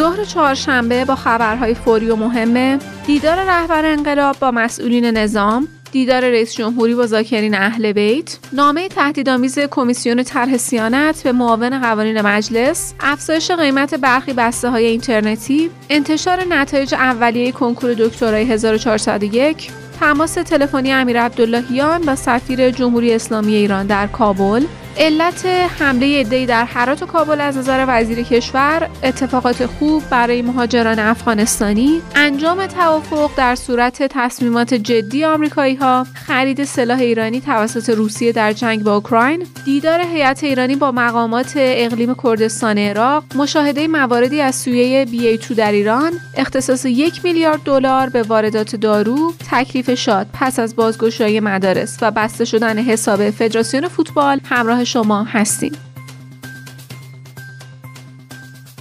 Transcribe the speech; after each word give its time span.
ظهر 0.00 0.24
چهارشنبه 0.24 1.04
با 1.04 1.14
خبرهای 1.14 1.74
فوری 1.74 2.10
و 2.10 2.16
مهمه 2.16 2.78
دیدار 3.06 3.36
رهبر 3.36 3.84
انقلاب 3.84 4.36
با 4.38 4.50
مسئولین 4.50 5.04
نظام 5.04 5.68
دیدار 5.92 6.20
رئیس 6.20 6.54
جمهوری 6.54 6.94
با 6.94 7.06
زاکرین 7.06 7.54
اهل 7.54 7.92
بیت 7.92 8.38
نامه 8.52 8.88
تهدیدآمیز 8.88 9.58
کمیسیون 9.58 10.22
طرح 10.22 10.56
سیانت 10.56 11.22
به 11.22 11.32
معاون 11.32 11.80
قوانین 11.80 12.20
مجلس 12.20 12.94
افزایش 13.00 13.50
قیمت 13.50 13.94
برخی 13.94 14.32
بسته 14.32 14.70
های 14.70 14.84
اینترنتی 14.86 15.70
انتشار 15.90 16.44
نتایج 16.48 16.94
اولیه 16.94 17.52
کنکور 17.52 17.94
دکترای 17.94 18.44
1401 18.44 19.70
تماس 20.00 20.34
تلفنی 20.34 20.92
امیر 20.92 21.20
عبداللهیان 21.20 22.02
با 22.02 22.16
سفیر 22.16 22.70
جمهوری 22.70 23.14
اسلامی 23.14 23.54
ایران 23.54 23.86
در 23.86 24.06
کابل 24.06 24.64
علت 24.98 25.46
حمله 25.46 26.06
ایده‌ای 26.06 26.46
در 26.46 26.64
حرات 26.64 27.02
و 27.02 27.06
کابل 27.06 27.40
از 27.40 27.56
نظر 27.56 27.84
وزیر 27.88 28.22
کشور 28.22 28.88
اتفاقات 29.02 29.66
خوب 29.66 30.02
برای 30.10 30.42
مهاجران 30.42 30.98
افغانستانی 30.98 32.02
انجام 32.14 32.66
توافق 32.66 33.30
در 33.36 33.54
صورت 33.54 34.02
تصمیمات 34.02 34.74
جدی 34.74 35.24
آمریکایی 35.24 35.74
ها 35.74 36.06
خرید 36.14 36.64
سلاح 36.64 36.98
ایرانی 36.98 37.40
توسط 37.40 37.90
روسیه 37.90 38.32
در 38.32 38.52
جنگ 38.52 38.82
با 38.84 38.94
اوکراین 38.94 39.46
دیدار 39.64 40.00
هیئت 40.00 40.44
ایرانی 40.44 40.76
با 40.76 40.92
مقامات 40.92 41.52
اقلیم 41.56 42.14
کردستان 42.22 42.78
عراق 42.78 43.24
مشاهده 43.34 43.88
مواردی 43.88 44.40
از 44.40 44.54
سویه 44.54 45.04
بی 45.04 45.38
تو 45.38 45.54
در 45.54 45.72
ایران 45.72 46.12
اختصاص 46.36 46.84
یک 46.84 47.24
میلیارد 47.24 47.62
دلار 47.62 48.08
به 48.08 48.22
واردات 48.22 48.76
دارو 48.76 49.32
تکلیف 49.50 49.94
شاد 49.94 50.26
پس 50.32 50.58
از 50.58 50.76
بازگشایی 50.76 51.40
مدارس 51.40 51.98
و 52.02 52.10
بسته 52.10 52.44
شدن 52.44 52.78
حساب 52.78 53.30
فدراسیون 53.30 53.88
فوتبال 53.88 54.40
همراه 54.44 54.79
شما 54.84 55.24
هستیم. 55.24 55.89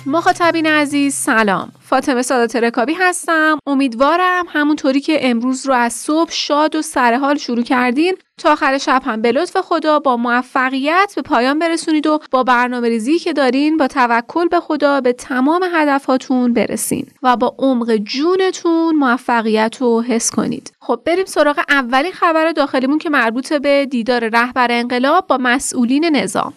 مخاطبین 0.10 0.66
عزیز 0.66 1.14
سلام. 1.14 1.72
فاطمه 1.82 2.22
سادات 2.22 2.56
رکابی 2.56 2.94
هستم. 2.94 3.60
امیدوارم 3.68 4.46
همونطوری 4.50 5.02
که 5.02 5.30
امروز 5.30 5.68
رو 5.68 5.74
از 5.74 5.94
صبح 5.94 6.32
شاد 6.32 6.76
و 6.76 6.82
سرحال 6.82 7.38
شروع 7.38 7.64
کردین. 7.64 8.16
تا 8.38 8.52
آخر 8.52 8.78
شب 8.78 9.02
هم 9.06 9.22
به 9.22 9.32
لطف 9.32 9.58
خدا 9.58 10.00
با 10.00 10.18
موفقیت 10.18 11.14
به 11.16 11.22
پایان 11.22 11.60
برسونید 11.60 12.08
و 12.08 12.20
با 12.32 12.44
برنامه 12.44 12.90
ریزی 12.90 13.20
که 13.20 13.34
دارین 13.34 13.78
با 13.78 13.88
توکل 13.88 14.48
به 14.48 14.60
خدا 14.60 15.02
به 15.02 15.14
تمام 15.14 15.64
هدفاتون 15.74 16.54
برسین 16.54 17.08
و 17.24 17.38
با 17.38 17.56
عمق 17.60 17.96
جونتون 17.96 18.96
موفقیت 18.96 19.78
رو 19.80 20.02
حس 20.02 20.32
کنید. 20.32 20.72
خب 20.80 21.02
بریم 21.06 21.26
سراغ 21.26 21.60
اولین 21.70 22.12
خبر 22.12 22.52
داخلیمون 22.52 22.98
که 22.98 23.10
مربوط 23.10 23.54
به 23.54 23.86
دیدار 23.86 24.30
رهبر 24.30 24.68
انقلاب 24.72 25.28
با 25.28 25.38
مسئولین 25.42 26.06
نظام. 26.06 26.54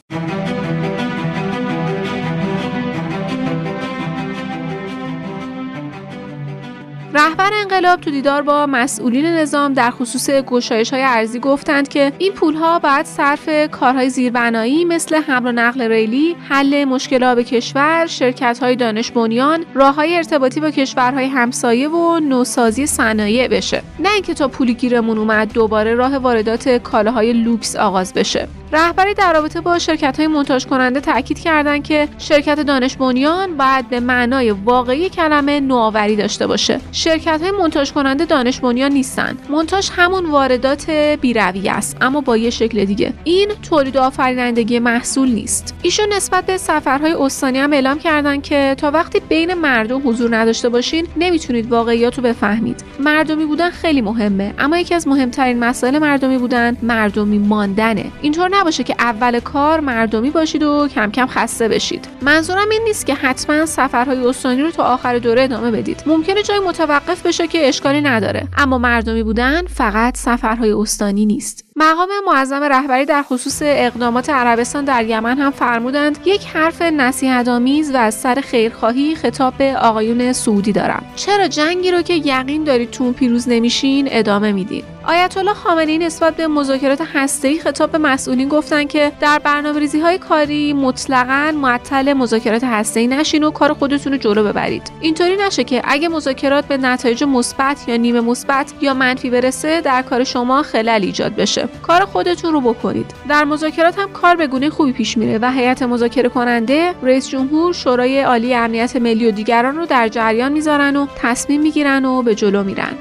رهبر 7.14 7.50
انقلاب 7.54 8.00
تو 8.00 8.10
دیدار 8.10 8.42
با 8.42 8.66
مسئولین 8.66 9.26
نظام 9.26 9.72
در 9.72 9.90
خصوص 9.90 10.30
گشایش 10.30 10.92
های 10.92 11.02
ارزی 11.02 11.38
گفتند 11.38 11.88
که 11.88 12.12
این 12.18 12.32
پول 12.32 12.54
ها 12.54 12.78
بعد 12.78 13.06
صرف 13.06 13.70
کارهای 13.70 14.10
زیربنایی 14.10 14.84
مثل 14.84 15.16
حمل 15.22 15.48
و 15.48 15.52
نقل 15.52 15.82
ریلی، 15.82 16.36
حل 16.48 16.84
مشکلات 16.84 17.36
به 17.36 17.44
کشور، 17.44 18.06
شرکت 18.06 18.58
های 18.62 18.76
دانش 18.76 19.10
بنیان، 19.10 19.64
راه 19.74 19.94
های 19.94 20.16
ارتباطی 20.16 20.60
با 20.60 20.70
کشورهای 20.70 21.26
همسایه 21.26 21.88
و 21.88 22.20
نوسازی 22.20 22.86
صنایع 22.86 23.48
بشه. 23.48 23.82
نه 23.98 24.12
اینکه 24.14 24.34
تا 24.34 24.48
پولی 24.48 24.74
گیرمون 24.74 25.18
اومد 25.18 25.52
دوباره 25.52 25.94
راه 25.94 26.18
واردات 26.18 26.68
کالاهای 26.68 27.32
لوکس 27.32 27.76
آغاز 27.76 28.14
بشه. 28.14 28.48
رهبری 28.72 29.14
در 29.14 29.32
رابطه 29.32 29.60
با 29.60 29.78
شرکت 29.78 30.16
های 30.16 30.26
منتاج 30.26 30.66
کننده 30.66 31.00
تاکید 31.00 31.38
کردند 31.38 31.84
که 31.84 32.08
شرکت 32.18 32.60
دانش 32.60 32.96
بنیان 32.96 33.56
باید 33.56 33.88
به 33.88 34.00
معنای 34.00 34.50
واقعی 34.50 35.08
کلمه 35.08 35.60
نوآوری 35.60 36.16
داشته 36.16 36.46
باشه. 36.46 36.80
شرکت 36.92 37.42
های 37.42 37.50
منتاج 37.50 37.92
کننده 37.92 38.24
دانش 38.24 38.60
بنیان 38.60 38.92
نیستند. 38.92 39.46
منتاج 39.50 39.90
همون 39.96 40.26
واردات 40.26 40.90
بیروی 40.90 41.68
است 41.68 41.96
اما 42.00 42.20
با 42.20 42.36
یه 42.36 42.50
شکل 42.50 42.84
دیگه. 42.84 43.12
این 43.24 43.48
تولید 43.70 43.96
آفرینندگی 43.96 44.78
محصول 44.78 45.28
نیست. 45.28 45.74
ایشون 45.82 46.12
نسبت 46.12 46.46
به 46.46 46.56
سفرهای 46.56 47.12
استانی 47.12 47.58
هم 47.58 47.72
اعلام 47.72 47.98
کردن 47.98 48.40
که 48.40 48.74
تا 48.78 48.90
وقتی 48.90 49.20
بین 49.20 49.54
مردم 49.54 50.08
حضور 50.08 50.36
نداشته 50.36 50.68
باشین 50.68 51.06
نمی‌تونید 51.16 51.72
واقعیات 51.72 52.16
رو 52.16 52.22
بفهمید. 52.22 52.84
مردمی 53.00 53.44
بودن 53.44 53.70
خیلی 53.70 54.00
مهمه 54.00 54.54
اما 54.58 54.78
یکی 54.78 54.94
از 54.94 55.08
مهمترین 55.08 55.58
مسائل 55.58 55.98
مردمی 55.98 56.38
بودن 56.38 56.76
مردمی 56.82 57.38
ماندنه. 57.38 58.04
اینطور 58.22 58.61
نباشه 58.62 58.84
که 58.84 58.94
اول 58.98 59.40
کار 59.40 59.80
مردمی 59.80 60.30
باشید 60.30 60.62
و 60.62 60.88
کم 60.88 61.10
کم 61.10 61.26
خسته 61.26 61.68
بشید. 61.68 62.08
منظورم 62.20 62.70
این 62.70 62.82
نیست 62.84 63.06
که 63.06 63.14
حتما 63.14 63.66
سفرهای 63.66 64.26
استانی 64.26 64.62
رو 64.62 64.70
تا 64.70 64.84
آخر 64.84 65.18
دوره 65.18 65.42
ادامه 65.42 65.70
بدید. 65.70 66.02
ممکنه 66.06 66.42
جای 66.42 66.58
متوقف 66.58 67.26
بشه 67.26 67.46
که 67.46 67.68
اشکالی 67.68 68.00
نداره. 68.00 68.48
اما 68.56 68.78
مردمی 68.78 69.22
بودن 69.22 69.66
فقط 69.66 70.16
سفرهای 70.16 70.72
استانی 70.72 71.26
نیست. 71.26 71.64
مقام 71.76 72.08
معظم 72.26 72.62
رهبری 72.62 73.04
در 73.04 73.22
خصوص 73.22 73.58
اقدامات 73.64 74.30
عربستان 74.30 74.84
در 74.84 75.04
یمن 75.04 75.38
هم 75.38 75.50
فرمودند 75.50 76.18
یک 76.24 76.46
حرف 76.46 76.82
نصیحت‌آمیز 76.82 77.94
و 77.94 77.96
از 77.96 78.14
سر 78.14 78.34
خیرخواهی 78.34 79.14
خطاب 79.14 79.54
به 79.58 79.76
آقایون 79.76 80.32
سعودی 80.32 80.72
دارم. 80.72 81.04
چرا 81.16 81.48
جنگی 81.48 81.90
رو 81.90 82.02
که 82.02 82.14
یقین 82.14 82.64
دارید 82.64 82.90
تو 82.90 83.12
پیروز 83.12 83.48
نمیشین 83.48 84.08
ادامه 84.10 84.52
میدین؟ 84.52 84.84
آیت 85.04 85.36
الله 85.36 85.54
خامنه‌ای 85.54 85.98
نسبت 85.98 86.36
به 86.36 86.46
مذاکرات 86.46 87.02
هسته‌ای 87.14 87.58
خطاب 87.58 87.90
به 87.90 87.98
مسئولین 87.98 88.48
گفتن 88.48 88.84
که 88.84 89.12
در 89.20 89.38
برنامه‌ریزی 89.38 90.00
های 90.00 90.18
کاری 90.18 90.72
مطلقاً 90.72 91.52
معطل 91.52 92.12
مذاکرات 92.12 92.64
هسته‌ای 92.64 93.06
نشین 93.06 93.44
و 93.44 93.50
کار 93.50 93.72
خودتون 93.72 94.12
رو 94.12 94.18
جلو 94.18 94.44
ببرید. 94.44 94.92
اینطوری 95.00 95.36
نشه 95.36 95.64
که 95.64 95.82
اگه 95.84 96.08
مذاکرات 96.08 96.66
به 96.66 96.76
نتایج 96.76 97.24
مثبت 97.24 97.88
یا 97.88 97.96
نیمه 97.96 98.20
مثبت 98.20 98.72
یا 98.80 98.94
منفی 98.94 99.30
برسه 99.30 99.80
در 99.80 100.02
کار 100.02 100.24
شما 100.24 100.62
خلل 100.62 101.02
ایجاد 101.02 101.34
بشه. 101.34 101.61
کار 101.82 102.04
خودتون 102.04 102.52
رو 102.52 102.60
بکنید. 102.60 103.14
در 103.28 103.44
مذاکرات 103.44 103.98
هم 103.98 104.12
کار 104.12 104.36
به 104.36 104.46
گونه 104.46 104.70
خوبی 104.70 104.92
پیش 104.92 105.18
میره 105.18 105.38
و 105.42 105.52
هیئت 105.52 105.82
مذاکره 105.82 106.28
کننده 106.28 106.94
رئیس 107.02 107.28
جمهور 107.28 107.72
شورای 107.72 108.20
عالی 108.20 108.54
امنیت 108.54 108.96
ملی 108.96 109.28
و 109.28 109.30
دیگران 109.30 109.76
رو 109.76 109.86
در 109.86 110.08
جریان 110.08 110.52
می‌ذارن 110.52 110.96
و 110.96 111.06
تصمیم 111.16 111.62
می‌گیرن 111.62 112.04
و 112.04 112.22
به 112.22 112.34
جلو 112.34 112.64
میرن. 112.64 112.92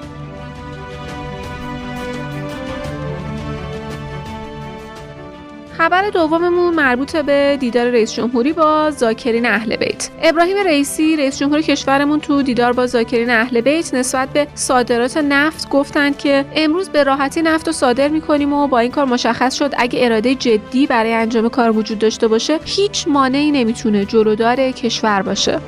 خبر 5.81 6.09
دوممون 6.09 6.75
مربوط 6.75 7.15
به 7.15 7.57
دیدار 7.59 7.89
رئیس 7.89 8.13
جمهوری 8.13 8.53
با 8.53 8.91
زاکرین 8.91 9.45
اهل 9.45 9.75
بیت. 9.75 10.09
ابراهیم 10.21 10.57
رئیسی 10.57 11.15
رئیس 11.15 11.39
جمهور 11.39 11.61
کشورمون 11.61 12.19
تو 12.19 12.41
دیدار 12.41 12.73
با 12.73 12.87
زاکرین 12.87 13.29
اهل 13.29 13.61
بیت 13.61 13.93
نسبت 13.93 14.29
به 14.29 14.47
صادرات 14.55 15.17
نفت 15.17 15.69
گفتند 15.69 16.17
که 16.17 16.45
امروز 16.55 16.89
به 16.89 17.03
راحتی 17.03 17.41
نفت 17.41 17.67
رو 17.67 17.73
صادر 17.73 18.07
می‌کنیم 18.07 18.53
و 18.53 18.67
با 18.67 18.79
این 18.79 18.91
کار 18.91 19.05
مشخص 19.05 19.55
شد. 19.55 19.73
اگه 19.77 20.05
اراده 20.05 20.35
جدی 20.35 20.87
برای 20.87 21.13
انجام 21.13 21.49
کار 21.49 21.77
وجود 21.77 21.99
داشته 21.99 22.27
باشه 22.27 22.59
هیچ 22.65 23.07
مانعی 23.07 23.51
نمی‌تونه 23.51 24.05
جلودار 24.05 24.71
کشور 24.71 25.21
باشه. 25.21 25.59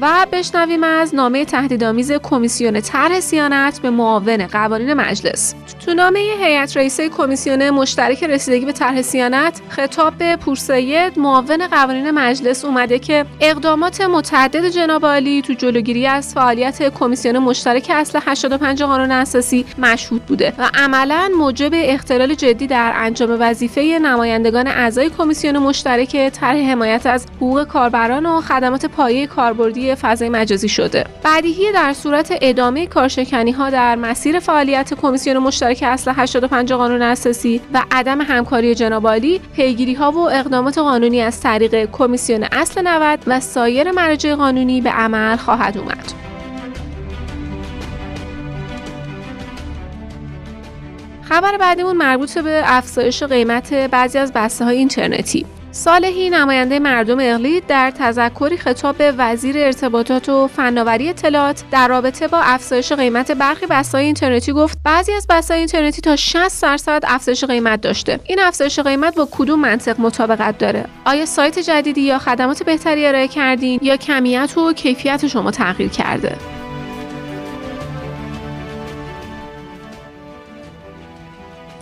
و 0.00 0.26
بشنویم 0.32 0.84
از 0.84 1.14
نامه 1.14 1.44
تهدیدآمیز 1.44 2.12
کمیسیون 2.12 2.80
طرح 2.80 3.20
سیانت 3.20 3.80
به 3.80 3.90
معاون 3.90 4.46
قوانین 4.46 4.94
مجلس. 4.94 5.54
تو 5.86 5.94
نامه 5.94 6.18
هیئت 6.18 6.76
رئیسه 6.76 7.08
کمیسیون 7.08 7.70
مشترک 7.70 8.24
رسیدگی 8.24 8.66
به 8.66 8.72
طرح 8.72 9.02
سیانت 9.02 9.60
خطاب 9.68 10.14
به 10.14 10.36
پورسید 10.36 11.18
معاون 11.18 11.66
قوانین 11.66 12.10
مجلس 12.10 12.64
اومده 12.64 12.98
که 12.98 13.24
اقدامات 13.40 14.00
متعدد 14.00 14.68
جناب 14.68 15.06
عالی 15.06 15.42
تو 15.42 15.52
جلوگیری 15.52 16.06
از 16.06 16.34
فعالیت 16.34 16.94
کمیسیون 16.94 17.38
مشترک 17.38 17.90
اصل 17.94 18.18
85 18.26 18.82
قانون 18.82 19.10
اساسی 19.10 19.64
مشهود 19.78 20.22
بوده 20.22 20.52
و 20.58 20.70
عملا 20.74 21.30
موجب 21.38 21.70
اختلال 21.74 22.34
جدی 22.34 22.66
در 22.66 22.92
انجام 22.94 23.36
وظیفه 23.40 23.80
نمایندگان 24.02 24.66
اعضای 24.66 25.10
کمیسیون 25.18 25.58
مشترک 25.58 26.28
طرح 26.28 26.56
حمایت 26.56 27.06
از 27.06 27.26
حقوق 27.36 27.64
کاربران 27.64 28.26
و 28.26 28.40
خدمات 28.40 28.86
پایه 28.86 29.26
کاربردی 29.26 29.87
فضای 29.94 30.28
مجازی 30.28 30.68
شده. 30.68 31.04
بدیهی 31.24 31.72
در 31.72 31.92
صورت 31.92 32.38
ادامه 32.40 32.86
کارشکنی 32.86 33.52
ها 33.52 33.70
در 33.70 33.96
مسیر 33.96 34.40
فعالیت 34.40 34.94
کمیسیون 34.94 35.38
مشترک 35.38 35.84
اصل 35.86 36.12
85 36.16 36.72
قانون 36.72 37.02
اساسی 37.02 37.60
و 37.74 37.82
عدم 37.90 38.20
همکاری 38.20 38.74
جناب 38.74 39.06
عالی 39.06 39.40
پیگیری 39.56 39.94
ها 39.94 40.12
و 40.12 40.30
اقدامات 40.30 40.78
قانونی 40.78 41.20
از 41.20 41.40
طریق 41.40 41.90
کمیسیون 41.92 42.46
اصل 42.52 42.82
90 42.84 43.20
و 43.26 43.40
سایر 43.40 43.90
مراجع 43.90 44.34
قانونی 44.34 44.80
به 44.80 44.90
عمل 44.90 45.36
خواهد 45.36 45.78
اومد. 45.78 46.12
خبر 51.22 51.56
بعدیمون 51.56 51.96
مربوط 51.96 52.38
به 52.38 52.62
افزایش 52.64 53.22
قیمت 53.22 53.74
بعضی 53.74 54.18
از 54.18 54.32
بسته 54.32 54.64
های 54.64 54.76
اینترنتی. 54.76 55.46
صالحی 55.70 56.30
نماینده 56.30 56.78
مردم 56.78 57.16
اقلید 57.20 57.66
در 57.66 57.90
تذکری 57.90 58.56
خطاب 58.56 58.96
به 58.96 59.12
وزیر 59.18 59.58
ارتباطات 59.58 60.28
و 60.28 60.46
فناوری 60.46 61.08
اطلاعات 61.08 61.64
در 61.70 61.88
رابطه 61.88 62.28
با 62.28 62.40
افزایش 62.40 62.92
قیمت 62.92 63.32
برخی 63.32 63.66
بسای 63.66 64.04
اینترنتی 64.04 64.52
گفت 64.52 64.78
بعضی 64.84 65.12
از 65.12 65.26
بسای 65.30 65.58
اینترنتی 65.58 66.00
تا 66.00 66.16
60 66.16 66.62
درصد 66.62 67.02
افزایش 67.06 67.44
قیمت 67.44 67.80
داشته. 67.80 68.20
این 68.26 68.40
افزایش 68.40 68.78
قیمت 68.78 69.14
با 69.14 69.28
کدوم 69.30 69.60
منطق 69.60 70.00
مطابقت 70.00 70.58
داره؟ 70.58 70.84
آیا 71.04 71.26
سایت 71.26 71.58
جدیدی 71.58 72.00
یا 72.00 72.18
خدمات 72.18 72.62
بهتری 72.62 73.06
ارائه 73.06 73.28
کردین 73.28 73.80
یا 73.82 73.96
کمیت 73.96 74.58
و 74.58 74.72
کیفیت 74.72 75.26
شما 75.26 75.50
تغییر 75.50 75.90
کرده؟ 75.90 76.57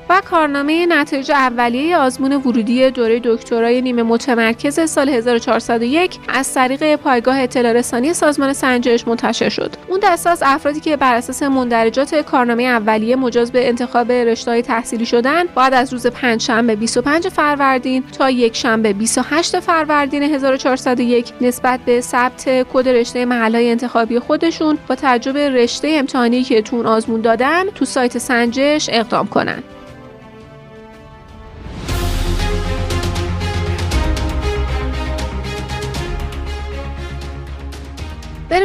و 0.08 0.23
کارنامه 0.31 0.87
نتایج 0.87 1.31
اولیه 1.31 1.97
آزمون 1.97 2.32
ورودی 2.32 2.91
دوره 2.91 3.20
دکترای 3.25 3.82
نیمه 3.82 4.03
متمرکز 4.03 4.91
سال 4.91 5.08
1401 5.08 6.19
از 6.29 6.55
طریق 6.55 6.97
پایگاه 6.97 7.41
اطلاع 7.41 7.73
رسانی 7.73 8.14
سازمان 8.14 8.53
سنجش 8.53 9.08
منتشر 9.08 9.49
شد. 9.49 9.70
اون 9.88 10.00
دسته 10.03 10.31
از 10.31 10.43
افرادی 10.47 10.81
که 10.81 10.97
بر 10.97 11.14
اساس 11.14 11.43
مندرجات 11.43 12.14
کارنامه 12.14 12.62
اولیه 12.62 13.17
مجاز 13.17 13.53
به 13.53 13.69
انتخاب 13.69 14.12
رشته‌های 14.12 14.62
تحصیلی 14.62 15.06
شدن، 15.06 15.44
بعد 15.47 15.75
از 15.75 15.93
روز 15.93 16.06
پنجشنبه 16.06 16.76
25 16.76 17.29
فروردین 17.29 18.05
تا 18.19 18.31
یک 18.31 18.56
شنبه 18.56 18.93
28 18.93 19.61
فروردین 19.61 20.23
1401 20.23 21.32
نسبت 21.41 21.81
به 21.81 22.00
ثبت 22.00 22.67
کد 22.73 22.88
رشته 22.88 23.25
محلهای 23.25 23.70
انتخابی 23.70 24.19
خودشون 24.19 24.79
با 24.88 24.94
تعجب 24.94 25.37
رشته 25.37 25.88
امتحانی 25.88 26.43
که 26.43 26.62
تون 26.62 26.87
آزمون 26.87 27.20
دادن 27.20 27.64
تو 27.75 27.85
سایت 27.85 28.19
سنجش 28.19 28.88
اقدام 28.93 29.26
کنند. 29.26 29.75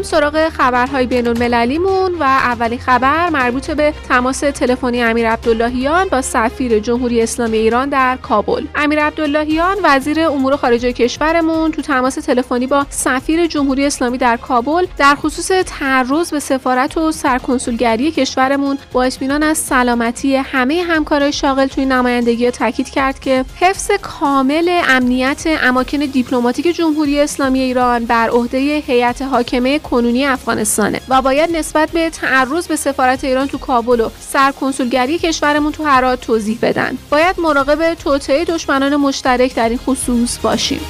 بریم 0.02 0.12
سراغ 0.12 0.50
خبرهای 0.50 1.06
بین 1.06 1.28
المللیمون 1.28 2.16
و 2.20 2.24
اولین 2.24 2.80
خبر 2.80 3.30
مربوط 3.30 3.72
به 3.72 3.94
تماس 4.10 4.40
تلفنی 4.40 5.04
امیر 5.04 5.30
عبداللهیان 5.30 6.08
با 6.08 6.22
سفیر 6.22 6.80
جمهوری 6.80 7.22
اسلامی 7.22 7.58
ایران 7.58 7.90
در 7.90 8.18
کابل. 8.18 8.66
امیر 8.76 9.00
عبداللهیان 9.00 9.78
وزیر 9.84 10.20
امور 10.20 10.56
خارجه 10.56 10.94
کشورمون 10.94 11.72
تو 11.72 11.82
تماس 11.82 12.16
تلفنی 12.16 12.68
با 12.68 12.86
سفیر 12.90 13.48
جمهوری 13.48 13.86
اسلامی 13.86 14.18
در 14.18 14.38
کابل 14.38 14.86
در 14.98 15.16
خصوص 15.16 15.52
تعرض 15.66 16.32
به 16.32 16.40
سفارت 16.40 16.98
و 16.98 17.12
سرکنسولگری 17.12 18.12
کشورمون 18.12 18.78
با 18.92 19.04
اطمینان 19.04 19.44
از 19.44 19.58
سلامتی 19.58 20.36
همه 20.36 20.84
همکارای 20.88 21.34
شاغل 21.34 21.68
توی 21.68 21.86
نمایندگی 21.86 22.52
تاکید 22.52 22.90
کرد 22.90 23.20
که 23.20 23.46
حفظ 23.56 23.92
کامل 24.02 24.82
امنیت 24.90 25.44
اماکن 25.62 25.98
دیپلماتیک 25.98 26.76
جمهوری 26.76 27.20
اسلامی 27.20 27.60
ایران 27.60 28.06
بر 28.06 28.30
عهده 28.30 28.58
هیئت 28.88 29.22
حاکمه 29.22 29.80
کنونی 29.92 30.26
افغانستانه 30.26 31.02
و 31.10 31.22
باید 31.22 31.56
نسبت 31.56 31.92
به 31.92 32.10
تعرض 32.10 32.68
به 32.68 32.76
سفارت 32.76 33.24
ایران 33.24 33.48
تو 33.48 33.58
کابل 33.58 34.00
و 34.00 34.10
سرکنسولگری 34.20 35.18
کشورمون 35.18 35.72
تو 35.72 35.84
هرات 35.84 36.22
توضیح 36.22 36.60
بدن. 36.62 36.98
باید 37.10 37.40
مراقب 37.40 37.94
توطئه 37.94 38.46
دشمنان 38.46 38.96
مشترک 38.96 39.56
در 39.56 39.70
این 39.70 39.78
خصوص 39.78 40.40
باشیم. 40.40 40.82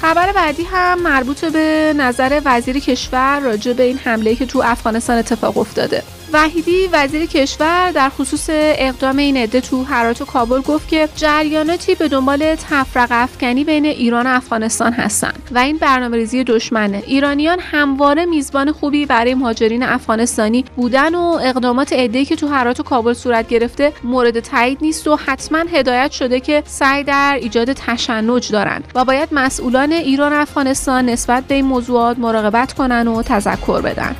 خبر 0.00 0.32
بعدی 0.32 0.62
هم 0.62 1.02
مربوط 1.02 1.44
به 1.44 1.94
نظر 1.96 2.40
وزیر 2.44 2.78
کشور 2.78 3.40
راجع 3.40 3.72
به 3.72 3.82
این 3.82 3.98
حمله 3.98 4.34
که 4.34 4.46
تو 4.46 4.62
افغانستان 4.64 5.18
اتفاق 5.18 5.58
افتاده. 5.58 6.02
وحیدی 6.32 6.88
وزیر 6.92 7.26
کشور 7.26 7.90
در 7.90 8.08
خصوص 8.08 8.46
اقدام 8.52 9.16
این 9.16 9.36
عده 9.36 9.60
تو 9.60 9.84
هرات 9.84 10.22
و 10.22 10.24
کابل 10.24 10.60
گفت 10.60 10.88
که 10.88 11.08
جریاناتی 11.16 11.94
به 11.94 12.08
دنبال 12.08 12.54
تفرق 12.54 13.08
افکنی 13.10 13.64
بین 13.64 13.84
ایران 13.84 14.26
و 14.26 14.30
افغانستان 14.30 14.92
هستند. 14.92 15.42
و 15.50 15.58
این 15.58 15.76
برنامه 15.76 16.16
ریزی 16.16 16.44
دشمنه. 16.44 17.02
ایرانیان 17.06 17.58
همواره 17.60 18.24
میزبان 18.24 18.72
خوبی 18.72 19.06
برای 19.06 19.34
مهاجرین 19.34 19.82
افغانستانی 19.82 20.64
بودن 20.76 21.14
و 21.14 21.38
اقدامات 21.42 21.92
عده‌ای 21.92 22.24
که 22.24 22.36
تو 22.36 22.48
هرات 22.48 22.80
و 22.80 22.82
کابل 22.82 23.12
صورت 23.12 23.48
گرفته 23.48 23.92
مورد 24.04 24.40
تایید 24.40 24.78
نیست 24.80 25.06
و 25.06 25.16
حتما 25.16 25.58
هدایت 25.72 26.10
شده 26.10 26.40
که 26.40 26.62
سعی 26.66 27.04
در 27.04 27.38
ایجاد 27.40 27.72
تشنج 27.72 28.52
دارند. 28.52 28.84
و 28.94 29.04
باید 29.04 29.28
مسئولان 29.32 29.92
ایران 29.92 30.32
و 30.32 30.36
افغانستان 30.36 31.08
نسبت 31.08 31.44
به 31.44 31.54
این 31.54 31.64
موضوعات 31.64 32.18
مراقبت 32.18 32.72
کنن 32.72 33.08
و 33.08 33.22
تذکر 33.22 33.80
بدن. 33.80 34.16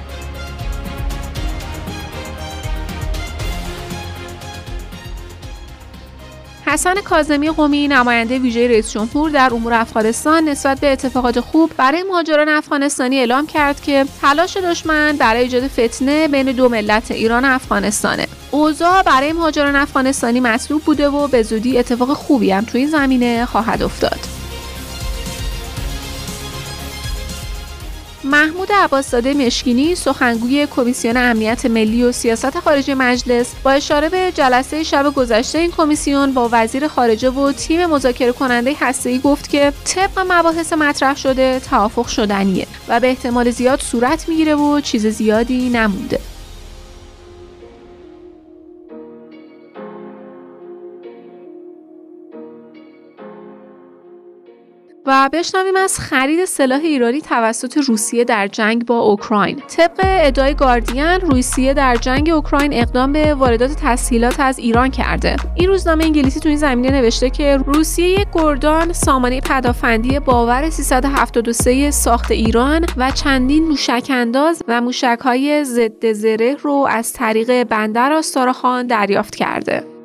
حسن 6.68 6.94
کاظمی 6.94 7.50
قومی 7.50 7.88
نماینده 7.88 8.38
ویژه 8.38 8.68
رئیس 8.68 8.90
جمهور 8.90 9.30
در 9.30 9.54
امور 9.54 9.74
افغانستان 9.74 10.48
نسبت 10.48 10.80
به 10.80 10.92
اتفاقات 10.92 11.40
خوب 11.40 11.70
برای 11.76 12.02
مهاجران 12.02 12.48
افغانستانی 12.48 13.18
اعلام 13.18 13.46
کرد 13.46 13.80
که 13.80 14.06
تلاش 14.20 14.56
دشمن 14.56 15.16
برای 15.16 15.42
ایجاد 15.42 15.68
فتنه 15.68 16.28
بین 16.28 16.52
دو 16.52 16.68
ملت 16.68 17.10
ایران 17.10 17.44
و 17.44 17.48
افغانستانه. 17.54 18.26
اوضاع 18.50 19.02
برای 19.02 19.32
مهاجران 19.32 19.76
افغانستانی 19.76 20.40
مطلوب 20.40 20.82
بوده 20.82 21.08
و 21.08 21.28
به 21.28 21.42
زودی 21.42 21.78
اتفاق 21.78 22.12
خوبی 22.12 22.50
هم 22.50 22.66
این 22.74 22.88
زمینه 22.88 23.46
خواهد 23.46 23.82
افتاد. 23.82 24.37
محمود 28.24 28.68
عباسزاده 28.72 29.34
مشکینی 29.34 29.94
سخنگوی 29.94 30.66
کمیسیون 30.66 31.16
امنیت 31.16 31.66
ملی 31.66 32.02
و 32.02 32.12
سیاست 32.12 32.60
خارجی 32.60 32.94
مجلس. 32.94 33.46
با 33.62 33.70
اشاره 33.70 34.08
به 34.08 34.32
جلسه 34.34 34.82
شب 34.82 35.12
گذشته 35.16 35.58
این 35.58 35.70
کمیسیون 35.70 36.34
با 36.34 36.48
وزیر 36.52 36.88
خارجه 36.88 37.30
و 37.30 37.52
تیم 37.52 37.86
مذاکره 37.86 38.32
کننده 38.32 38.74
هسته‌ای 38.80 39.18
گفت 39.18 39.50
که 39.50 39.72
طبق 39.84 40.18
مباحث 40.28 40.72
مطرح 40.72 41.16
شده 41.16 41.60
توافق 41.60 42.06
شدنیه 42.06 42.66
و 42.88 43.00
به 43.00 43.08
احتمال 43.08 43.50
زیاد 43.50 43.80
صورت 43.80 44.28
می‌گیره 44.28 44.54
و 44.54 44.80
چیز 44.80 45.06
زیادی 45.06 45.68
نمونده. 45.68 46.20
و 55.08 55.30
بشنویم 55.32 55.76
از 55.76 55.98
خرید 56.00 56.44
سلاح 56.44 56.80
ایرانی 56.80 57.20
توسط 57.20 57.78
روسیه 57.78 58.24
در 58.24 58.48
جنگ 58.48 58.86
با 58.86 58.98
اوکراین. 58.98 59.62
طبق 59.76 60.00
ادعای 60.02 60.54
گاردین 60.54 61.04
روسیه 61.04 61.74
در 61.74 61.96
جنگ 61.96 62.30
اوکراین 62.30 62.74
اقدام 62.74 63.12
به 63.12 63.34
واردات 63.34 63.70
تسهیلات 63.82 64.40
از 64.40 64.58
ایران 64.58 64.90
کرده. 64.90 65.36
این 65.54 65.68
روزنامه 65.68 66.04
انگلیسی 66.04 66.40
تو 66.40 66.48
این 66.48 66.58
زمینه 66.58 66.90
نوشته 66.90 67.30
که 67.30 67.56
روسیه 67.56 68.08
یک 68.08 68.26
گردان 68.32 68.92
سامانه 68.92 69.40
پدافندی 69.40 70.18
باور 70.18 70.70
373 70.70 71.90
ساخت 71.90 72.30
ایران 72.30 72.86
و 72.96 73.10
چندین 73.10 73.64
موشک 73.64 74.06
انداز 74.10 74.62
و 74.68 74.80
موشک 74.80 75.18
های 75.22 75.64
ضد 75.64 76.12
زره 76.12 76.56
رو 76.62 76.86
از 76.90 77.12
طریق 77.12 77.64
بندر 77.64 78.12
آستارخان 78.12 78.86
دریافت 78.86 79.36
کرده. 79.36 79.97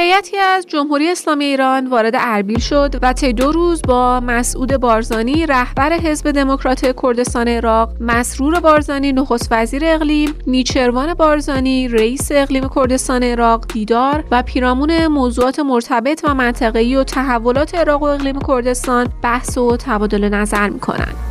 هیئتی 0.00 0.36
از 0.36 0.66
جمهوری 0.66 1.10
اسلامی 1.10 1.44
ایران 1.44 1.86
وارد 1.86 2.12
اربیل 2.18 2.58
شد 2.58 2.94
و 3.02 3.12
طی 3.12 3.32
دو 3.32 3.52
روز 3.52 3.82
با 3.82 4.20
مسعود 4.20 4.76
بارزانی 4.76 5.46
رهبر 5.46 5.92
حزب 5.92 6.30
دموکرات 6.30 7.00
کردستان 7.02 7.48
عراق، 7.48 7.90
مسرور 8.00 8.60
بارزانی 8.60 9.12
نخست 9.12 9.48
وزیر 9.50 9.82
اقلیم، 9.84 10.34
نیچروان 10.46 11.14
بارزانی 11.14 11.88
رئیس 11.88 12.28
اقلیم 12.30 12.68
کردستان 12.76 13.22
عراق 13.22 13.66
دیدار 13.66 14.24
و 14.30 14.42
پیرامون 14.42 15.06
موضوعات 15.06 15.58
مرتبط 15.58 16.20
و 16.24 16.34
منطقه‌ای 16.34 16.96
و 16.96 17.04
تحولات 17.04 17.74
عراق 17.74 18.02
و 18.02 18.04
اقلیم 18.04 18.38
کردستان 18.48 19.08
بحث 19.22 19.58
و 19.58 19.76
تبادل 19.76 20.28
نظر 20.28 20.68
می‌کنند. 20.68 21.27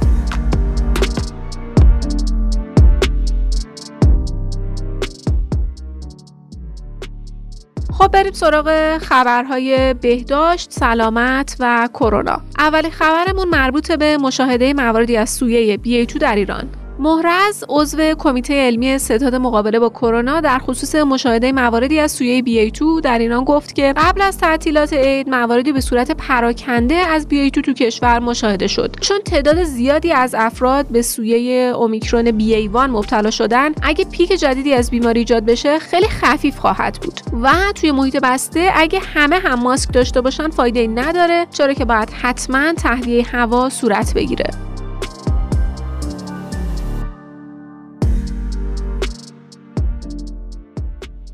خب 8.07 8.13
بریم 8.13 8.33
سراغ 8.33 8.97
خبرهای 8.97 9.93
بهداشت، 9.93 10.71
سلامت 10.71 11.55
و 11.59 11.89
کرونا. 11.93 12.41
اولین 12.57 12.91
خبرمون 12.91 13.49
مربوط 13.49 13.91
به 13.91 14.17
مشاهده 14.17 14.73
مواردی 14.73 15.17
از 15.17 15.29
سویه 15.29 15.77
BA2 15.77 16.17
در 16.17 16.35
ایران. 16.35 16.69
مهرز 16.99 17.63
عضو 17.69 17.97
کمیته 18.17 18.53
علمی 18.53 18.97
ستاد 18.97 19.35
مقابله 19.35 19.79
با 19.79 19.89
کرونا 19.89 20.41
در 20.41 20.59
خصوص 20.59 20.95
مشاهده 20.95 21.51
مواردی 21.51 21.99
از 21.99 22.11
سویه 22.11 22.41
BA2 22.41 23.01
در 23.03 23.19
ایران 23.19 23.43
گفت 23.43 23.75
که 23.75 23.93
قبل 23.97 24.21
از 24.21 24.37
تعطیلات 24.37 24.93
عید 24.93 25.29
مواردی 25.29 25.71
به 25.71 25.81
صورت 25.81 26.11
پراکنده 26.11 26.95
از 26.95 27.27
BA2 27.31 27.61
تو 27.61 27.73
کشور 27.73 28.19
مشاهده 28.19 28.67
شد. 28.67 28.95
چون 29.01 29.19
تعداد 29.19 29.63
زیادی 29.63 30.11
از 30.11 30.35
افراد 30.37 30.87
به 30.87 31.01
سویه 31.01 31.73
اومیکرون 31.75 32.39
BA1 32.39 32.75
مبتلا 32.75 33.31
شدن 33.31 33.71
اگه 33.81 34.05
پیک 34.05 34.31
جدیدی 34.31 34.73
از 34.73 34.91
بیماری 34.91 35.19
ایجاد 35.19 35.45
بشه 35.45 35.79
خیلی 35.79 36.07
خفیف 36.07 36.57
خواهد 36.57 36.99
بود. 37.01 37.19
و 37.43 37.51
توی 37.75 37.91
محیط 37.91 38.17
بسته 38.17 38.71
اگه 38.75 38.99
همه 38.99 39.35
هم 39.35 39.59
ماسک 39.59 39.93
داشته 39.93 40.21
باشن 40.21 40.49
فایده 40.49 40.87
نداره 40.87 41.47
چرا 41.51 41.73
که 41.73 41.85
باید 41.85 42.09
حتما 42.09 42.73
تهویه 42.73 43.25
هوا 43.31 43.69
صورت 43.69 44.13
بگیره. 44.13 44.66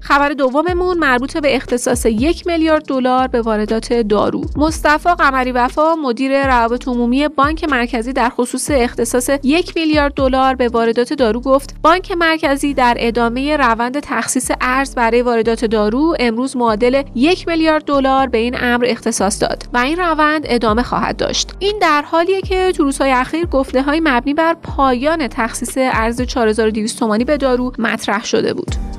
خبر 0.04 0.30
دوممون 0.30 0.98
مربوط 0.98 1.38
به 1.38 1.56
اختصاص 1.56 2.06
یک 2.06 2.48
میلیارد 2.48 2.86
دلار 2.86 3.28
به 3.28 3.42
واردات 3.42 3.94
دارو. 3.94 4.42
مصطفی 4.56 5.10
قمری 5.10 5.52
وفا 5.52 5.96
مدیر 5.96 6.48
روابط 6.48 6.88
عمومی 6.88 7.28
بانک 7.28 7.64
مرکزی 7.64 8.14
در 8.14 8.30
خصوص 8.30 8.72
اختصاص 8.72 9.30
یک 9.44 9.74
میلیارد 9.76 10.14
دلار 10.14 10.56
به 10.56 10.68
واردات 10.68 11.14
دارو 11.14 11.40
گفت. 11.40 11.76
بانک 11.82 12.12
مرکزی 12.12 12.74
در 12.74 12.96
ادامه 13.00 13.58
روند 13.58 14.00
تخصیص 14.00 14.52
ارز 14.62 14.96
برای 14.96 15.22
واردات 15.22 15.66
دارو 15.66 16.16
امروز 16.20 16.58
معادل 16.58 17.04
یک 17.16 17.48
میلیارد 17.48 17.86
دلار 17.86 18.28
به 18.28 18.38
این 18.38 18.56
امر 18.60 18.86
اختصاص 18.88 19.42
داد 19.42 19.64
و 19.74 19.78
این 19.78 19.98
روند 19.98 20.46
ادامه 20.46 20.84
خواهد 20.84 21.18
داشت. 21.18 21.52
این 21.60 21.80
در 21.82 22.02
حالیه 22.02 22.42
که 22.42 22.72
تو 22.72 22.84
روزهای 22.84 23.12
اخیر 23.12 23.46
گفته 23.46 23.82
های 23.82 24.02
مبنی 24.04 24.34
بر 24.34 24.54
پایان 24.54 25.28
تخصیص 25.28 25.74
ارز 25.78 26.22
4200 26.22 27.00
تومانی 27.00 27.24
به 27.24 27.38
دارو 27.38 27.72
مطرح 27.80 28.26
شده 28.26 28.54
بود. 28.54 28.93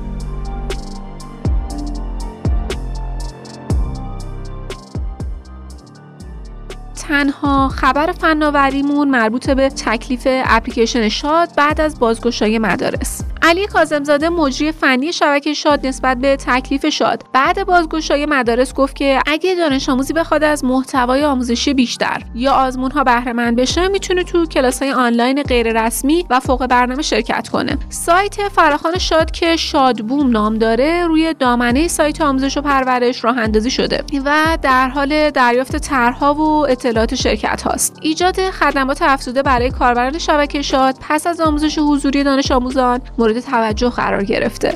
تنها 7.15 7.69
خبر 7.69 8.11
فناوریمون 8.11 9.09
مربوط 9.09 9.49
به 9.49 9.69
تکلیف 9.69 10.27
اپلیکیشن 10.27 11.09
شاد 11.09 11.49
بعد 11.55 11.81
از 11.81 11.99
بازگشایی 11.99 12.59
مدارس. 12.59 13.21
علی 13.45 13.67
کازمزاده 13.67 14.29
مجری 14.29 14.71
فنی 14.71 15.13
شبکه 15.13 15.53
شاد 15.53 15.87
نسبت 15.87 16.17
به 16.17 16.35
تکلیف 16.35 16.85
شاد. 16.85 17.23
بعد 17.33 17.65
بازگشایی 17.65 18.25
مدارس 18.25 18.73
گفت 18.73 18.95
که 18.95 19.19
اگه 19.27 19.55
دانش 19.55 19.89
آموزی 19.89 20.13
بخواد 20.13 20.43
از 20.43 20.65
محتوای 20.65 21.25
آموزشی 21.25 21.73
بیشتر 21.73 22.21
یا 22.35 22.51
آزمون 22.53 22.91
ها 22.91 23.03
بهره 23.03 23.33
مند 23.33 23.55
بشه 23.55 23.87
می‌تونه 23.87 24.23
تو 24.23 24.45
کلاس 24.45 24.81
های 24.81 24.91
آنلاین 24.91 25.43
غیر 25.43 25.85
رسمی 25.85 26.25
و 26.29 26.39
فوق 26.39 26.67
برنامه 26.67 27.01
شرکت 27.01 27.49
کنه. 27.49 27.77
سایت 27.89 28.35
فراخان 28.35 28.97
شاد 28.97 29.31
که 29.31 29.55
شادبوم 29.55 30.29
نام 30.29 30.57
داره 30.57 31.07
روی 31.07 31.33
دامنه 31.33 31.87
سایت 31.87 32.21
آموزش 32.21 32.57
و 32.57 32.61
پرورش 32.61 33.23
راه 33.23 33.37
اندازی 33.37 33.71
شده 33.71 34.03
و 34.25 34.57
در 34.61 34.89
حال 34.89 35.29
دریافت 35.29 35.75
طرحها 35.75 36.33
و 36.33 36.67
اطلاعات 36.69 37.15
شرکت 37.15 37.61
هاست. 37.61 37.99
ایجاد 38.01 38.49
خدمات 38.49 39.01
افزوده 39.01 39.43
برای 39.43 39.71
کاربران 39.71 40.17
شبکه 40.17 40.61
شاد 40.61 40.95
پس 41.09 41.27
از 41.27 41.41
آموزش 41.41 41.79
حضوری 41.79 42.23
دانش 42.23 42.51
آموزان 42.51 43.01
مورد 43.17 43.34
توجه 43.41 43.89
قرار 43.89 44.23
گرفته. 44.23 44.73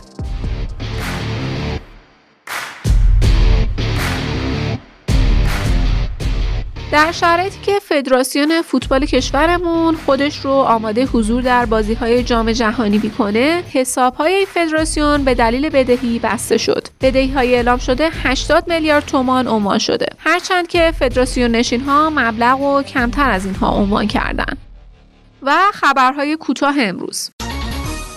در 6.91 7.11
شرایطی 7.11 7.59
که 7.61 7.79
فدراسیون 7.79 8.61
فوتبال 8.61 9.05
کشورمون 9.05 9.95
خودش 9.95 10.45
رو 10.45 10.51
آماده 10.51 11.05
حضور 11.05 11.41
در 11.41 11.65
بازی 11.65 11.93
های 11.93 12.23
جام 12.23 12.51
جهانی 12.51 12.97
می‌کنه 13.03 13.63
حساب 13.73 14.15
های 14.15 14.45
فدراسیون 14.45 15.23
به 15.23 15.35
دلیل 15.35 15.69
بدهی 15.69 16.19
بسته 16.19 16.57
شد. 16.57 16.87
بدهی 17.01 17.31
های 17.31 17.55
اعلام 17.55 17.77
شده 17.77 18.09
80 18.23 18.71
میلیارد 18.71 19.05
تومان 19.05 19.47
عنوان 19.47 19.77
شده. 19.77 20.05
هرچند 20.17 20.67
که 20.67 20.93
فدراسیون 20.99 21.51
نشین 21.51 21.81
ها 21.81 22.09
مبلغ 22.09 22.61
و 22.61 22.81
کمتر 22.81 23.31
از 23.31 23.45
اینها 23.45 23.71
عنوان 23.71 24.07
کردن. 24.07 24.53
و 25.41 25.55
خبرهای 25.73 26.35
کوتاه 26.35 26.75
امروز. 26.79 27.29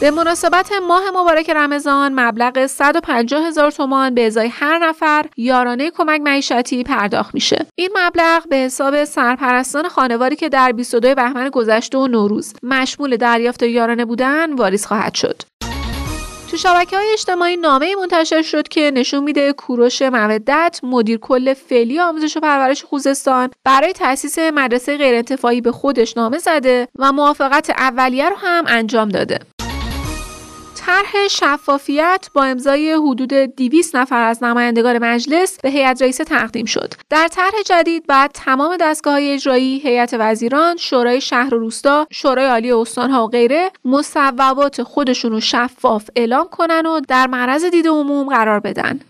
به 0.02 0.10
مناسبت 0.10 0.72
ماه 0.88 1.02
مبارک 1.14 1.50
رمضان 1.50 2.20
مبلغ 2.20 2.66
150 2.66 3.46
هزار 3.46 3.70
تومان 3.70 4.14
به 4.14 4.26
ازای 4.26 4.48
هر 4.48 4.78
نفر 4.78 5.26
یارانه 5.36 5.90
کمک 5.90 6.20
معیشتی 6.20 6.82
پرداخت 6.82 7.34
میشه. 7.34 7.66
این 7.74 7.90
مبلغ 7.94 8.48
به 8.48 8.56
حساب 8.56 9.04
سرپرستان 9.04 9.88
خانواری 9.88 10.36
که 10.36 10.48
در 10.48 10.72
22 10.72 11.14
بهمن 11.14 11.48
گذشته 11.48 11.98
و 11.98 12.06
نوروز 12.06 12.54
مشمول 12.62 13.16
دریافت 13.16 13.62
یارانه 13.62 14.04
بودن 14.04 14.52
واریز 14.52 14.86
خواهد 14.86 15.14
شد. 15.14 15.42
تو 16.52 16.58
شبکه 16.58 16.96
های 16.96 17.12
اجتماعی 17.12 17.56
نامه 17.56 17.94
منتشر 17.96 18.42
شد 18.42 18.68
که 18.68 18.90
نشون 18.90 19.24
میده 19.24 19.52
کوروش 19.52 20.02
مودت 20.02 20.80
مدیر 20.82 21.18
کل 21.18 21.54
فعلی 21.54 22.00
آموزش 22.00 22.36
و 22.36 22.40
پرورش 22.40 22.84
خوزستان 22.84 23.50
برای 23.64 23.92
تأسیس 23.92 24.38
مدرسه 24.38 24.96
غیرانتفاعی 24.96 25.60
به 25.60 25.72
خودش 25.72 26.16
نامه 26.16 26.38
زده 26.38 26.88
و 26.98 27.12
موافقت 27.12 27.70
اولیه 27.70 28.28
رو 28.28 28.36
هم 28.36 28.64
انجام 28.68 29.08
داده. 29.08 29.38
طرح 30.86 31.28
شفافیت 31.30 32.28
با 32.34 32.44
امضای 32.44 32.92
حدود 32.92 33.32
200 33.32 33.96
نفر 33.96 34.22
از 34.22 34.42
نمایندگان 34.42 34.98
مجلس 34.98 35.60
به 35.60 35.70
هیئت 35.70 36.02
رئیسه 36.02 36.24
تقدیم 36.24 36.64
شد. 36.64 36.94
در 37.10 37.28
طرح 37.28 37.62
جدید 37.66 38.06
بعد 38.06 38.30
تمام 38.34 38.76
دستگاه 38.80 39.12
های 39.12 39.32
اجرایی، 39.32 39.78
هیئت 39.78 40.14
وزیران، 40.18 40.76
شورای 40.76 41.20
شهر 41.20 41.54
و 41.54 41.58
روستا، 41.58 42.06
شورای 42.10 42.46
عالی 42.46 42.72
استانها 42.72 43.24
و 43.24 43.28
غیره 43.28 43.70
مصوبات 43.84 44.82
خودشون 44.82 45.32
رو 45.32 45.40
شفاف 45.40 46.10
اعلام 46.16 46.48
کنن 46.48 46.86
و 46.86 47.00
در 47.08 47.26
معرض 47.26 47.64
دید 47.64 47.88
عموم 47.88 48.28
قرار 48.28 48.60
بدن. 48.60 49.00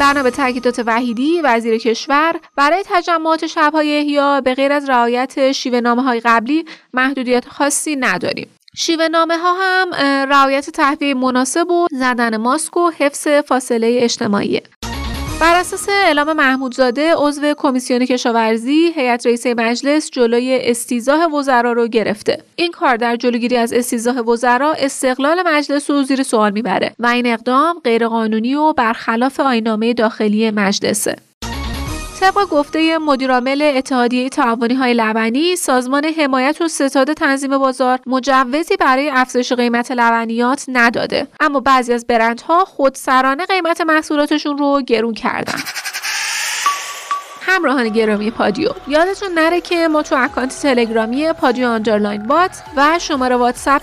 بنا 0.00 0.22
به 0.22 0.30
تاکیدات 0.30 0.82
وحیدی 0.86 1.40
وزیر 1.40 1.78
کشور 1.78 2.34
برای 2.56 2.82
تجمعات 2.86 3.46
شبهای 3.46 3.98
احیا 3.98 4.40
به 4.40 4.54
غیر 4.54 4.72
از 4.72 4.88
رعایت 4.88 5.52
شیوه 5.52 5.80
نامه 5.80 6.02
های 6.02 6.20
قبلی 6.20 6.64
محدودیت 6.92 7.48
خاصی 7.48 7.96
نداریم 7.96 8.48
شیوه 8.76 9.08
نامه 9.08 9.36
ها 9.36 9.54
هم 9.60 9.94
رعایت 10.30 10.70
تهویه 10.70 11.14
مناسب 11.14 11.70
و 11.70 11.86
زدن 11.90 12.36
ماسک 12.36 12.76
و 12.76 12.90
حفظ 12.98 13.28
فاصله 13.28 13.98
اجتماعی. 14.00 14.60
بر 15.40 15.60
اساس 15.60 15.88
اعلام 15.88 16.32
محمودزاده 16.32 17.14
عضو 17.16 17.54
کمیسیون 17.56 18.04
کشاورزی 18.06 18.92
هیئت 18.96 19.26
رئیسه 19.26 19.54
مجلس 19.54 20.10
جلوی 20.10 20.58
استیزاه 20.62 21.34
وزرا 21.34 21.72
رو 21.72 21.88
گرفته. 21.88 22.42
این 22.56 22.72
کار 22.72 22.96
در 22.96 23.16
جلوگیری 23.16 23.56
از 23.56 23.72
استیزاه 23.72 24.20
وزرا 24.20 24.72
استقلال 24.72 25.42
مجلس 25.46 25.90
رو 25.90 26.02
زیر 26.02 26.22
سوال 26.22 26.52
می‌بره 26.52 26.94
و 26.98 27.06
این 27.06 27.26
اقدام 27.26 27.80
غیرقانونی 27.84 28.54
و 28.54 28.72
برخلاف 28.72 29.40
آینامه 29.40 29.94
داخلی 29.94 30.50
مجلسه. 30.50 31.16
طبق 32.24 32.48
گفته 32.48 32.98
مدیرعامل 32.98 33.72
اتحادیه 33.76 34.28
تعاونی 34.28 34.74
های 34.74 34.94
لبنی 34.94 35.56
سازمان 35.56 36.04
حمایت 36.04 36.60
و 36.60 36.68
ستاد 36.68 37.12
تنظیم 37.12 37.58
بازار 37.58 37.98
مجوزی 38.06 38.76
برای 38.76 39.10
افزایش 39.10 39.52
قیمت 39.52 39.90
لبنیات 39.90 40.64
نداده. 40.68 41.26
اما 41.40 41.60
بعضی 41.60 41.92
از 41.92 42.06
برندها 42.06 42.64
خودسرانه 42.64 43.46
قیمت 43.46 43.80
محصولاتشون 43.80 44.58
رو 44.58 44.82
گرون 44.82 45.14
کردن. 45.14 45.58
همراهان 47.46 47.88
گرامی 47.88 48.30
پادیو. 48.30 48.68
یادتون 48.88 49.28
نره 49.34 49.60
که 49.60 49.88
ما 49.88 50.02
تو 50.02 50.16
اکانت 50.18 50.62
تلگرامی 50.62 51.32
پادیو 51.32 51.68
underline 51.68 52.22
bot 52.22 52.50
و 52.76 52.98
شماره 52.98 53.36
واتساپ 53.36 53.82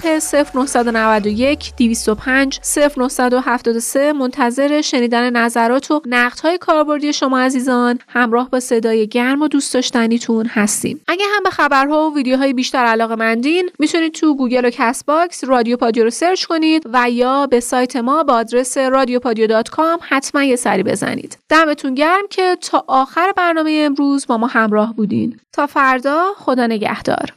0991 0.56 1.74
205 1.78 2.60
0973 2.98 4.14
منتظر 4.14 4.82
شنیدن 4.82 5.30
نظرات 5.30 5.92
و 5.92 6.02
نقدهای 6.06 6.58
کاربردی 6.58 7.14
شما 7.14 7.40
عزیزان. 7.40 8.00
همراه 8.08 8.50
با 8.50 8.60
صدای 8.60 9.08
گرم 9.08 9.42
و 9.42 9.48
دوست 9.48 9.74
داشتنیتون 9.74 10.46
هستیم. 10.46 11.02
اگه 11.08 11.26
هم 11.36 11.44
به 11.44 11.50
خبرها 11.50 12.10
و 12.10 12.16
ویدیوهای 12.16 12.54
بیشتر 12.54 12.86
علاقه 12.86 13.16
مندین 13.16 13.70
می‌تونید 13.80 14.14
تو 14.14 14.36
گوگل 14.36 14.66
و 14.66 14.70
Castbox 14.70 15.44
رادیو 15.44 15.78
پادیو 15.78 16.04
رو 16.04 16.10
سرچ 16.10 16.46
کنید 16.46 16.84
و 16.94 17.10
یا 17.10 17.48
به 17.48 17.60
سایت 17.60 17.96
ما 17.96 18.24
با 18.24 18.34
آدرس 18.34 18.78
رادیوپادیو.com 18.78 20.00
حتما 20.02 20.44
یه 20.44 20.56
سری 20.56 20.84
بزنید. 20.84 21.38
دمتون 21.50 21.96
گرم 21.96 22.28
که 22.30 22.58
تا 22.62 22.84
آخر 22.88 23.32
برنامه 23.52 23.84
امروز 23.86 24.28
با 24.28 24.38
ما 24.38 24.48
همراه 24.48 24.96
بودین. 24.96 25.40
تا 25.52 25.68
فردا 25.68 26.26
خدا 26.38 26.68
نگهدار. 26.68 27.34